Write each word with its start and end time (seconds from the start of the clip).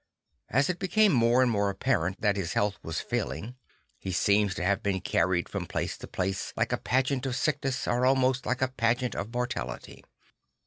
As 0.49 0.67
it 0.67 0.79
became 0.79 1.11
more 1.13 1.43
and 1.43 1.51
more 1.51 1.69
apparent 1.69 2.21
that 2.21 2.35
his 2.35 2.53
health 2.53 2.79
was 2.81 2.99
failing, 2.99 3.53
he 3.99 4.11
seems 4.11 4.55
to 4.55 4.63
have 4.65 4.81
been 4.81 4.99
carried 4.99 5.47
from 5.47 5.67
place 5.67 5.95
to 5.99 6.07
place 6.07 6.51
like 6.57 6.71
a 6.73 6.77
pageant 6.79 7.27
of 7.27 7.35
sickness 7.35 7.87
or 7.87 8.03
almost 8.03 8.47
like 8.47 8.63
a 8.63 8.67
pageant 8.69 9.13
of 9.13 9.31
mortality. 9.31 10.03